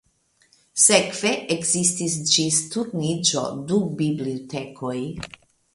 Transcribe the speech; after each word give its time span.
Sekve 0.83 1.33
ekzistis 1.57 2.17
ĝis 2.33 2.59
Turniĝo 2.73 3.47
du 3.69 3.79
bibliotekoj. 4.03 4.99